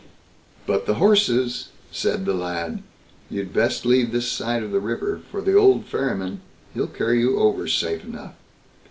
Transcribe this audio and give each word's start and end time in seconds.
"But 0.65 0.87
the 0.87 0.95
horses", 0.95 1.67
said 1.91 2.25
the 2.25 2.33
lad 2.33 2.81
"you'd 3.29 3.53
best 3.53 3.85
leave 3.85 4.11
this 4.11 4.27
side 4.27 4.63
the 4.71 4.79
river; 4.79 5.21
for 5.29 5.41
the 5.43 5.53
old 5.55 5.85
ferryman, 5.85 6.41
he'll 6.73 6.87
carry 6.87 7.19
you 7.19 7.37
over 7.37 7.67
safe 7.67 8.03
enough." 8.03 8.33